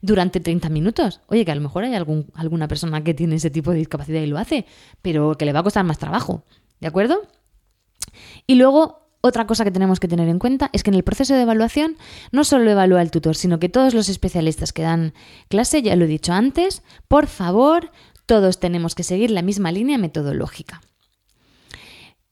[0.00, 1.20] durante 30 minutos.
[1.28, 4.20] Oye, que a lo mejor hay algún, alguna persona que tiene ese tipo de discapacidad
[4.20, 4.66] y lo hace,
[5.02, 6.44] pero que le va a costar más trabajo.
[6.80, 7.20] ¿De acuerdo?
[8.46, 11.34] Y luego, otra cosa que tenemos que tener en cuenta es que en el proceso
[11.34, 11.96] de evaluación
[12.32, 15.12] no solo evalúa el tutor, sino que todos los especialistas que dan
[15.48, 17.90] clase, ya lo he dicho antes, por favor,
[18.26, 20.80] todos tenemos que seguir la misma línea metodológica.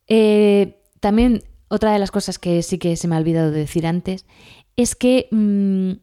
[0.07, 3.87] Eh, también otra de las cosas que sí que se me ha olvidado de decir
[3.87, 4.25] antes
[4.75, 5.93] es que mm,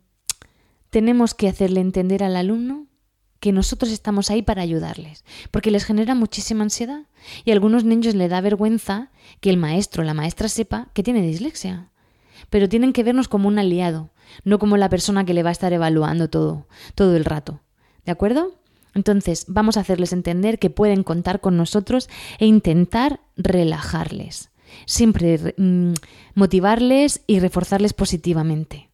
[0.90, 2.86] tenemos que hacerle entender al alumno
[3.42, 7.06] que nosotros estamos ahí para ayudarles, porque les genera muchísima ansiedad
[7.44, 11.02] y a algunos niños le da vergüenza que el maestro o la maestra sepa que
[11.02, 11.90] tiene dislexia.
[12.50, 14.10] Pero tienen que vernos como un aliado,
[14.44, 17.60] no como la persona que le va a estar evaluando todo, todo el rato.
[18.06, 18.54] ¿De acuerdo?
[18.94, 24.50] Entonces, vamos a hacerles entender que pueden contar con nosotros e intentar relajarles.
[24.86, 25.94] Siempre mm,
[26.36, 28.88] motivarles y reforzarles positivamente.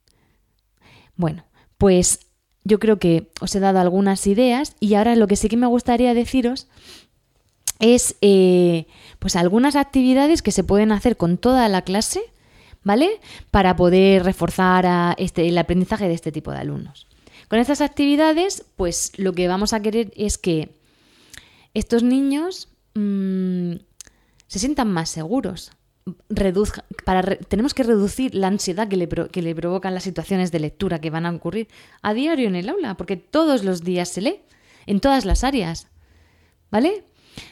[1.17, 1.45] Bueno,
[1.77, 2.28] pues
[2.69, 5.67] yo creo que os he dado algunas ideas y ahora lo que sí que me
[5.67, 6.69] gustaría deciros
[7.81, 8.87] es eh,
[9.19, 12.21] pues algunas actividades que se pueden hacer con toda la clase,
[12.85, 13.21] ¿vale?
[13.51, 17.07] Para poder reforzar este, el aprendizaje de este tipo de alumnos.
[17.49, 20.75] Con estas actividades, pues lo que vamos a querer es que
[21.73, 23.77] estos niños mm,
[24.47, 25.71] se sientan más seguros.
[27.05, 31.01] Para tenemos que reducir la ansiedad que le, que le provocan las situaciones de lectura
[31.01, 31.69] que van a ocurrir
[32.03, 34.41] a diario en el aula, porque todos los días se lee,
[34.87, 35.89] en todas las áreas.
[36.71, 37.05] ¿Vale?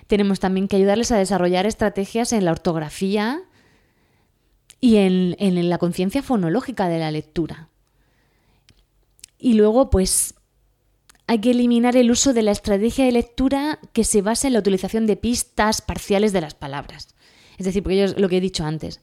[0.07, 3.42] Tenemos también que ayudarles a desarrollar estrategias en la ortografía
[4.81, 7.69] y en la conciencia fonológica de la lectura.
[9.38, 10.35] Y luego, pues,
[11.27, 14.61] hay que eliminar el uso de la estrategia de lectura que se basa en la
[14.61, 17.14] utilización de pistas parciales de las palabras.
[17.59, 19.01] Es decir, porque yo lo que he dicho antes.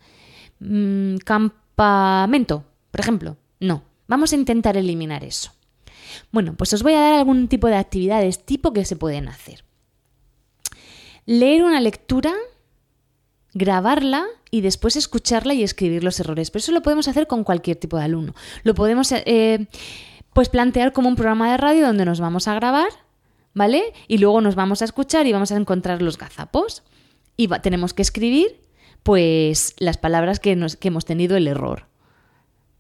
[0.60, 3.38] Mm, campamento, por ejemplo.
[3.60, 3.84] No.
[4.08, 5.52] Vamos a intentar eliminar eso.
[6.32, 9.64] Bueno, pues os voy a dar algún tipo de actividades tipo que se pueden hacer.
[11.26, 12.34] Leer una lectura,
[13.54, 16.52] grabarla y después escucharla y escribir los errores.
[16.52, 18.36] Pero eso lo podemos hacer con cualquier tipo de alumno.
[18.64, 19.68] Lo podemos eh,
[20.34, 22.90] pues plantear como un programa de radio donde nos vamos a grabar,
[23.54, 23.94] ¿vale?
[24.08, 26.84] Y luego nos vamos a escuchar y vamos a encontrar los gazapos.
[27.36, 28.62] Y tenemos que escribir,
[29.04, 31.88] pues, las palabras que, nos, que hemos tenido el error.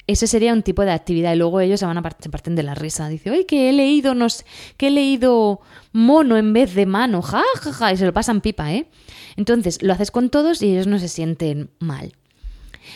[0.05, 2.75] Ese sería un tipo de actividad y luego ellos se van a parten de la
[2.75, 3.07] risa.
[3.07, 4.43] Dice, oye, que he leído nos,
[4.75, 5.61] que he leído
[5.93, 8.89] mono en vez de mano, ja, ja, ja, y se lo pasan pipa, ¿eh?
[9.37, 12.13] Entonces, lo haces con todos y ellos no se sienten mal.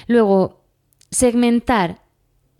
[0.07, 0.65] Luego,
[1.09, 2.01] segmentar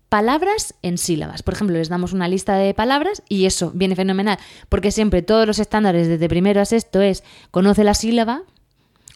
[0.10, 1.43] palabras en sílabas.
[1.43, 4.38] Por ejemplo, les damos una lista de palabras y eso viene fenomenal,
[4.69, 8.43] porque siempre todos los estándares desde primero a sexto es conoce la sílaba,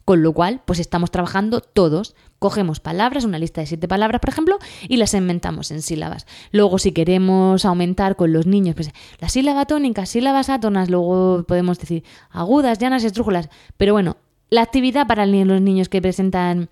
[0.06, 2.16] con lo cual, pues estamos trabajando todos.
[2.40, 6.26] Cogemos palabras, una lista de siete palabras, por ejemplo, y las inventamos en sílabas.
[6.52, 11.80] Luego, si queremos aumentar con los niños, pues la sílaba tónica, sílabas átonas, luego podemos
[11.80, 13.50] decir agudas, llanas, estrújulas.
[13.78, 14.18] Pero bueno,
[14.50, 16.70] la actividad para los niños que presentan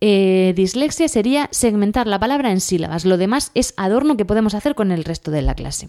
[0.00, 3.04] eh, dislexia sería segmentar la palabra en sílabas.
[3.04, 5.88] Lo demás es adorno que podemos hacer con el resto de la clase.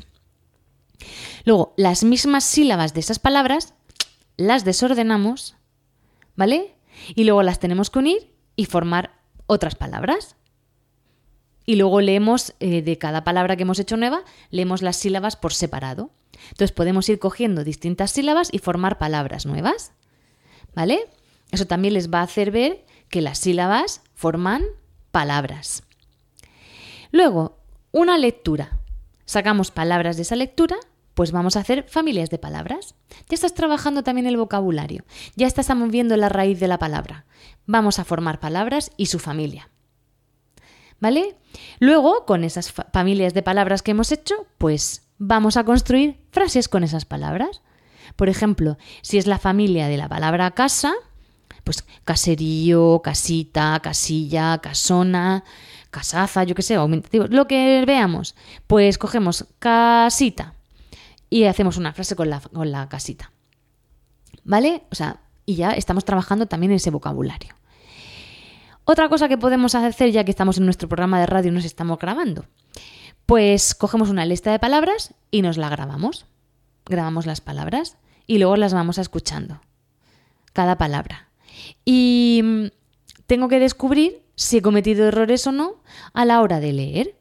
[1.43, 3.73] Luego, las mismas sílabas de esas palabras
[4.37, 5.55] las desordenamos,
[6.35, 6.74] ¿vale?
[7.13, 10.35] Y luego las tenemos que unir y formar otras palabras.
[11.65, 15.53] Y luego leemos eh, de cada palabra que hemos hecho nueva, leemos las sílabas por
[15.53, 16.11] separado.
[16.49, 19.91] Entonces podemos ir cogiendo distintas sílabas y formar palabras nuevas.
[20.75, 21.07] ¿Vale?
[21.51, 24.63] Eso también les va a hacer ver que las sílabas forman
[25.11, 25.83] palabras.
[27.11, 27.57] Luego,
[27.91, 28.79] una lectura.
[29.25, 30.75] Sacamos palabras de esa lectura,
[31.15, 32.93] pues vamos a hacer familias de palabras.
[33.29, 35.03] Ya estás trabajando también el vocabulario,
[35.35, 37.25] ya estás moviendo la raíz de la palabra.
[37.65, 39.69] Vamos a formar palabras y su familia.
[40.99, 41.37] ¿Vale?
[41.79, 46.83] Luego, con esas familias de palabras que hemos hecho, pues vamos a construir frases con
[46.83, 47.61] esas palabras.
[48.15, 50.93] Por ejemplo, si es la familia de la palabra casa,
[51.63, 55.43] pues caserío, casita, casilla, casona,
[55.91, 58.35] casaza, yo qué sé, aumentativo, lo que veamos.
[58.67, 60.54] Pues cogemos casita
[61.35, 63.29] y hacemos una frase con la, con la casita.
[64.45, 64.83] ¿Vale?
[64.89, 67.55] O sea, y ya estamos trabajando también en ese vocabulario.
[68.85, 71.65] Otra cosa que podemos hacer ya que estamos en nuestro programa de radio y nos
[71.65, 72.45] estamos grabando,
[73.25, 76.25] pues cogemos una lista de palabras y nos la grabamos.
[76.85, 79.59] Grabamos las palabras y luego las vamos escuchando.
[80.53, 81.27] Cada palabra.
[81.83, 82.65] Y mm,
[83.27, 85.81] tengo que descubrir si he cometido errores o no
[86.13, 87.17] a la hora de leer.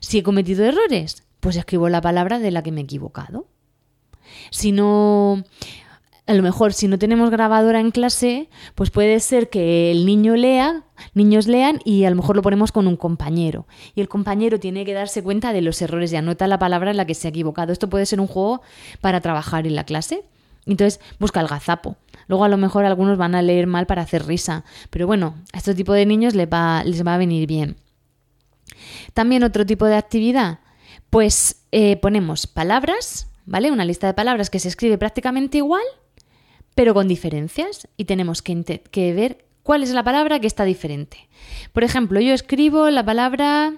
[0.00, 3.46] Si he cometido errores, pues escribo la palabra de la que me he equivocado.
[4.50, 5.42] Si no...
[6.26, 10.36] a lo mejor si no tenemos grabadora en clase, pues puede ser que el niño
[10.36, 13.66] lea, niños lean y a lo mejor lo ponemos con un compañero.
[13.94, 16.96] Y el compañero tiene que darse cuenta de los errores y anota la palabra en
[16.96, 17.72] la que se ha equivocado.
[17.72, 18.62] Esto puede ser un juego
[19.00, 20.22] para trabajar en la clase.
[20.66, 21.96] Entonces busca el gazapo.
[22.28, 24.64] Luego a lo mejor algunos van a leer mal para hacer risa.
[24.90, 27.76] Pero bueno, a este tipo de niños les va, les va a venir bien.
[29.14, 30.60] También otro tipo de actividad,
[31.10, 33.70] pues eh, ponemos palabras, ¿vale?
[33.70, 35.82] Una lista de palabras que se escribe prácticamente igual,
[36.74, 37.88] pero con diferencias.
[37.96, 41.28] Y tenemos que, que ver cuál es la palabra que está diferente.
[41.72, 43.74] Por ejemplo, yo escribo la palabra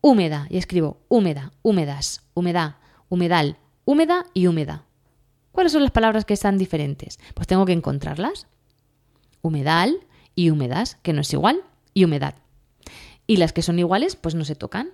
[0.00, 2.76] húmeda y escribo húmeda, húmedas, humedad,
[3.08, 4.84] humedal, húmeda y húmeda.
[5.52, 7.18] ¿Cuáles son las palabras que están diferentes?
[7.34, 8.46] Pues tengo que encontrarlas.
[9.40, 10.00] Humedal
[10.34, 11.62] y húmedas, que no es igual,
[11.94, 12.34] y humedad.
[13.26, 14.90] Y las que son iguales, pues no se tocan.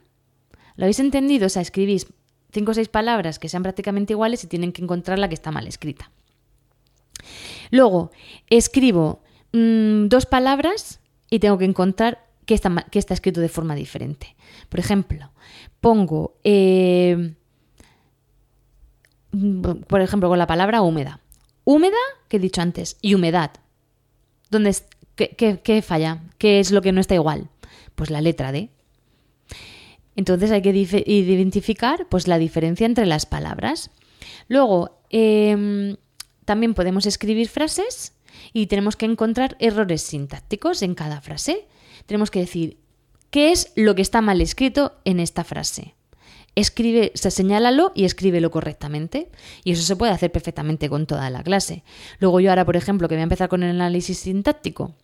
[0.83, 1.47] ¿Lo habéis entendido?
[1.47, 2.09] O sea, escribís
[2.51, 5.53] cinco o seis palabras que sean prácticamente iguales y tienen que encontrar la que está
[5.53, 6.11] mal escrita.
[7.71, 8.11] Luego,
[8.51, 10.99] escribo mm, dos palabras
[11.31, 14.35] y tengo que encontrar qué está, está, escrito de forma diferente.
[14.69, 15.31] Por ejemplo,
[15.81, 17.37] pongo eh,
[19.87, 21.21] por ejemplo, con la palabra húmeda.
[21.63, 23.53] Húmeda, que he dicho antes, y humedad.
[24.51, 24.75] ¿Dónde
[25.15, 26.25] qué, falla?
[26.39, 27.51] ¿Qué es lo que no está igual?
[27.95, 28.71] Pues la letra D.
[30.17, 30.71] Entonces hay que
[31.07, 33.91] identificar pues, la diferencia entre las palabras.
[34.49, 35.97] Luego, em,
[36.45, 38.13] también podemos escribir frases
[38.53, 41.67] y tenemos que encontrar errores sintácticos en cada frase.
[42.07, 42.79] Tenemos que decir
[43.31, 45.95] qué es lo que está mal escrito en esta frase
[46.55, 49.31] escribe, se señálalo y escríbelo correctamente.
[49.65, 51.83] Y eso se puede hacer perfectamente con toda la clase.
[52.19, 54.95] Luego yo ahora, por ejemplo, que voy a empezar con el análisis sintáctico,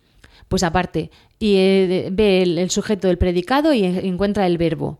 [0.49, 4.99] pues aparte, y eh, ve el, sujeto del predicado y encuentra el verbo.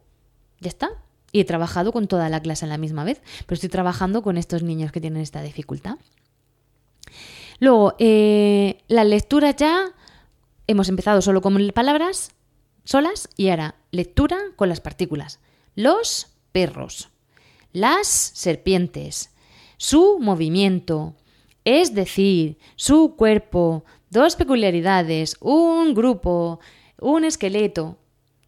[0.62, 0.90] ¿Ya está?
[1.32, 4.38] Y he trabajado con toda la clase a la misma vez, pero estoy trabajando con
[4.38, 5.98] estos niños que tienen esta dificultad.
[7.60, 9.92] Luego, eh, la lectura ya
[10.68, 12.32] hemos empezado solo con palabras
[12.84, 15.40] solas y ahora lectura con las partículas.
[15.76, 17.10] Los perros.
[17.74, 19.32] Las serpientes.
[19.78, 21.16] Su movimiento.
[21.66, 23.84] Es decir, su cuerpo.
[24.10, 25.38] Dos peculiaridades.
[25.40, 26.60] Un grupo.
[27.00, 27.98] Un esqueleto.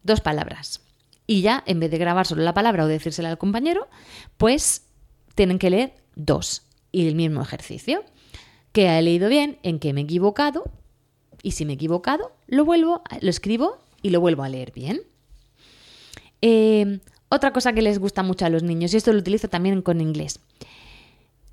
[0.02, 0.80] Dos palabras.
[1.26, 3.88] Y ya, en vez de grabar solo la palabra o decírsela al compañero,
[4.36, 4.86] pues
[5.34, 6.62] tienen que leer dos.
[6.90, 8.04] Y el mismo ejercicio.
[8.72, 10.64] Que he leído bien, en que me he equivocado.
[11.42, 15.02] Y si me he equivocado, lo vuelvo, lo escribo y lo vuelvo a leer bien.
[16.40, 19.80] Eh, otra cosa que les gusta mucho a los niños, y esto lo utilizo también
[19.82, 20.40] con inglés.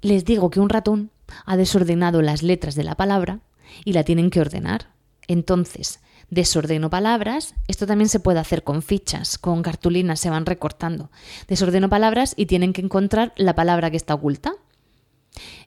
[0.01, 1.11] Les digo que un ratón
[1.45, 3.39] ha desordenado las letras de la palabra
[3.85, 4.87] y la tienen que ordenar.
[5.27, 11.11] Entonces, desordeno palabras, esto también se puede hacer con fichas, con cartulinas, se van recortando.
[11.47, 14.53] Desordeno palabras y tienen que encontrar la palabra que está oculta.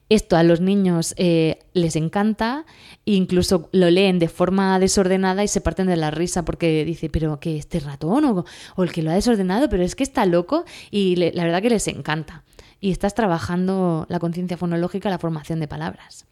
[0.09, 2.67] Esto a los niños eh, les encanta,
[3.07, 7.41] incluso lo leen de forma desordenada y se parten de la risa porque dice, pero
[7.41, 8.45] que este ratón
[8.77, 11.71] o, el que lo ha desordenado, pero es que está loco y la verdad que
[11.71, 12.43] les encanta.
[12.79, 16.27] Y estás trabajando la conciencia fonológica, la formación de palabras.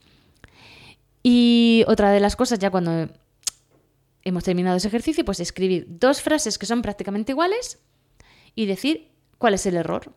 [1.23, 3.09] Y otra de las cosas, ya cuando
[4.23, 7.79] hemos terminado ese ejercicio, pues escribir dos frases que son prácticamente iguales
[8.55, 10.15] y decir cuál es el error.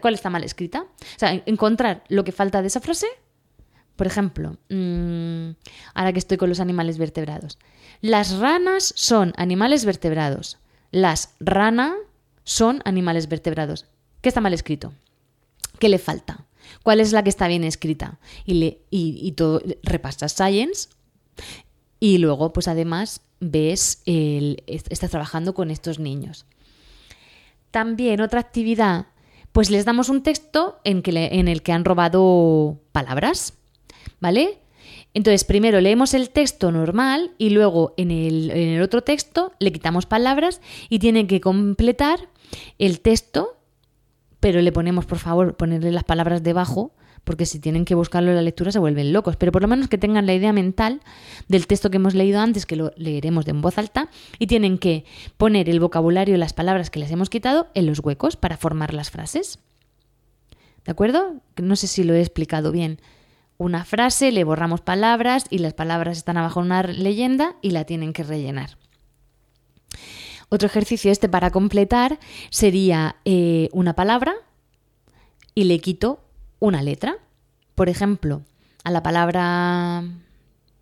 [0.00, 0.82] ¿Cuál está mal escrita?
[0.82, 3.06] O sea, encontrar lo que falta de esa frase.
[3.96, 5.50] Por ejemplo, mm,
[5.94, 7.58] ahora que estoy con los animales vertebrados.
[8.00, 10.58] Las ranas son animales vertebrados.
[10.90, 11.96] Las rana
[12.44, 13.86] son animales vertebrados.
[14.20, 14.92] ¿Qué está mal escrito?
[15.78, 16.46] ¿Qué le falta?
[16.82, 18.18] ¿Cuál es la que está bien escrita?
[18.44, 20.88] Y, le, y, todo, repasas Science
[21.98, 26.46] y luego, pues además, ves, el, estás trabajando con estos niños.
[27.70, 29.06] También otra actividad
[29.52, 33.54] pues les damos un texto en, que en el que han robado palabras,
[34.20, 34.58] ¿vale?
[35.12, 39.72] Entonces, primero leemos el texto normal y luego en el, en el, otro texto le
[39.72, 42.28] quitamos palabras y tienen que completar
[42.78, 43.56] el texto,
[44.40, 46.92] pero le ponemos, por favor, ponerle las palabras debajo
[47.24, 49.88] porque si tienen que buscarlo en la lectura se vuelven locos, pero por lo menos
[49.88, 51.00] que tengan la idea mental
[51.48, 54.78] del texto que hemos leído antes, que lo leeremos de en voz alta, y tienen
[54.78, 55.04] que
[55.36, 58.94] poner el vocabulario y las palabras que les hemos quitado en los huecos para formar
[58.94, 59.58] las frases.
[60.84, 61.34] ¿De acuerdo?
[61.60, 63.00] No sé si lo he explicado bien.
[63.58, 68.14] Una frase, le borramos palabras y las palabras están abajo una leyenda y la tienen
[68.14, 68.79] que rellenar.
[70.50, 72.18] Otro ejercicio este para completar
[72.50, 74.34] sería eh, una palabra
[75.54, 76.24] y le quito
[76.58, 77.18] una letra.
[77.76, 78.42] Por ejemplo,
[78.82, 80.02] a la palabra,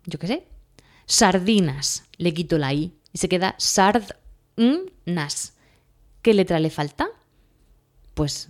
[0.05, 0.47] yo qué sé,
[1.05, 3.93] sardinas, le quito la i y se queda sardnas.
[6.23, 7.07] ¿Qué letra le falta?
[8.15, 8.49] Pues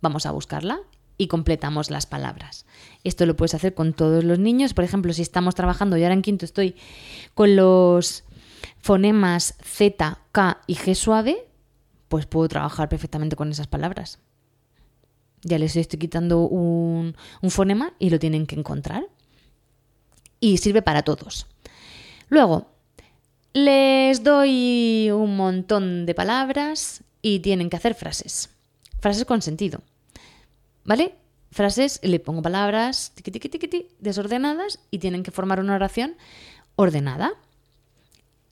[0.00, 0.80] vamos a buscarla
[1.18, 2.64] y completamos las palabras.
[3.04, 4.72] Esto lo puedes hacer con todos los niños.
[4.72, 6.76] Por ejemplo, si estamos trabajando, y ahora en quinto estoy
[7.34, 8.24] con los
[8.78, 11.46] fonemas Z, K y G suave,
[12.08, 14.18] pues puedo trabajar perfectamente con esas palabras.
[15.42, 17.14] Ya les estoy quitando un,
[17.48, 19.06] fonema y lo tienen que encontrar.
[20.38, 21.46] Y sirve para todos.
[22.28, 22.66] Luego,
[23.52, 28.50] les doy un montón de palabras y tienen que hacer frases.
[29.00, 29.80] Frases con sentido.
[30.84, 31.14] ¿Vale?
[31.52, 33.12] Frases, le pongo palabras
[33.98, 36.16] desordenadas y tienen que formar una oración
[36.76, 37.32] ordenada.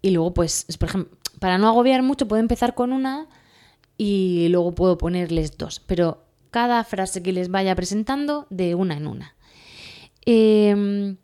[0.08, 3.28] Y luego, pues, por ejemplo, para no agobiar mucho, puedo empezar con una
[3.98, 5.80] y luego puedo ponerles dos.
[5.80, 9.36] Pero cada frase que les vaya presentando, de una en una.
[10.24, 11.18] Em,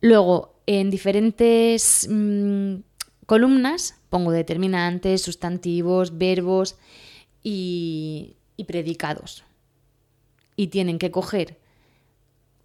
[0.00, 2.80] luego, en diferentes mm,
[3.26, 6.78] columnas pongo determinantes, sustantivos, verbos
[7.44, 9.44] y, predicados.
[10.56, 11.60] Y tienen que coger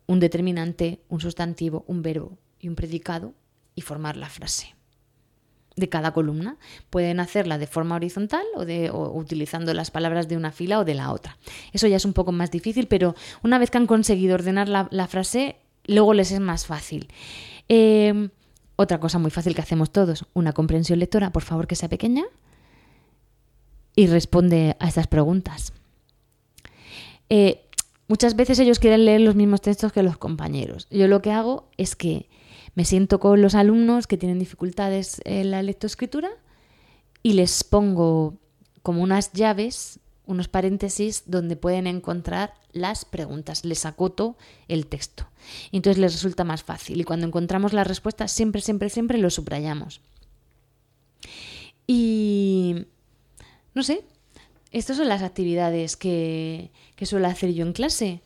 [0.08, 3.36] un determinante, un sustantivo, un verbo y un predicado
[3.76, 4.76] y formar la frase
[5.76, 6.58] de cada columna.
[6.90, 11.12] Pueden hacerla de forma horizontal o, utilizando las palabras de una fila o de la
[11.12, 11.38] otra.
[11.74, 15.08] Eso ya es un poco más difícil, pero una vez que han conseguido ordenar la,
[15.08, 17.08] frase, luego les es más fácil.
[17.70, 18.30] Eh,
[18.76, 22.24] otra cosa muy fácil que hacemos todos, una comprensión lectora, por favor que sea pequeña,
[23.96, 25.72] y responde a estas preguntas.
[27.30, 27.66] Eh,
[28.08, 30.88] muchas veces ellos quieren leer los mismos textos que los compañeros.
[30.92, 32.28] Yo lo que hago es que
[32.76, 36.30] me siento con los alumnos que tienen dificultades en la lectoescritura
[37.24, 38.36] y les pongo
[38.84, 45.26] como unas llaves, unos paréntesis donde pueden encontrar las preguntas, les acoto el texto.
[45.72, 47.00] Entonces les resulta más fácil.
[47.00, 50.02] Y cuando encontramos la respuesta, siempre, siempre, siempre lo subrayamos.
[51.88, 52.86] Y
[53.74, 54.04] no sé,
[54.72, 58.22] estas son las actividades que, que suelo hacer yo en clase.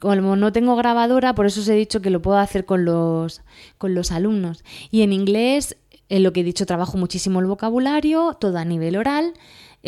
[0.00, 3.42] Como no tengo grabadora, por eso os he dicho que lo puedo hacer con los,
[3.78, 4.64] con los alumnos.
[4.90, 5.76] Y en inglés,
[6.08, 9.34] en lo que he dicho, trabajo muchísimo el vocabulario, todo a nivel oral.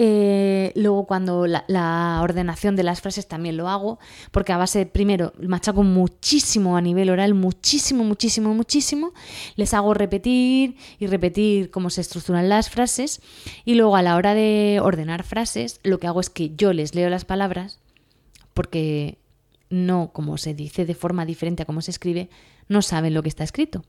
[0.00, 3.98] Eh, luego cuando la, ordenación de las frases también lo hago,
[4.30, 9.12] porque a base, primero, machaco muchísimo a nivel oral, muchísimo, muchísimo, muchísimo.
[9.56, 13.20] Les hago repetir y repetir cómo se estructuran las frases.
[13.64, 16.94] Y luego a la hora de ordenar frases, lo que hago es que yo les
[16.94, 17.80] leo las palabras,
[18.54, 19.18] porque
[19.70, 22.30] no, como se dice de forma diferente a cómo se escribe,
[22.68, 23.84] no saben lo que está escrito.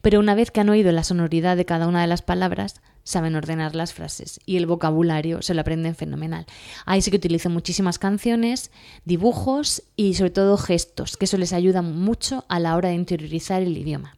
[0.00, 3.34] Pero una vez que han oído la sonoridad de cada una de las palabras, saben
[3.34, 6.46] ordenar las frases y el vocabulario se lo aprenden fenomenal.
[6.86, 8.70] Ahí sí que utilizo muchísimas canciones,
[9.04, 13.62] dibujos y sobre todo gestos, que eso les ayuda mucho a la hora de interiorizar
[13.62, 14.16] el idioma.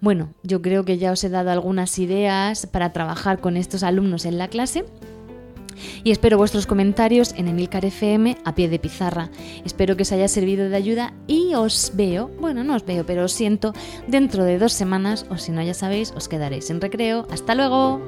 [0.00, 4.24] Bueno, yo creo que ya os he dado algunas ideas para trabajar con estos alumnos
[4.24, 4.84] en la clase
[6.04, 9.30] y espero vuestros comentarios en Emilcar FM a pie de pizarra.
[9.64, 13.24] Espero que os haya servido de ayuda y os veo, bueno, no os veo, pero
[13.24, 13.72] os siento
[14.06, 17.26] dentro de dos semanas o si no ya sabéis, os quedaréis en recreo.
[17.30, 18.00] Hasta luego.